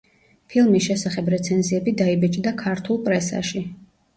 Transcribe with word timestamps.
ფილმის 0.53 0.83
შესახებ 0.87 1.29
რეცენზიები 1.33 1.93
დაიბეჭდა 2.01 2.55
ქართულ 2.65 3.01
პრესაში. 3.07 3.63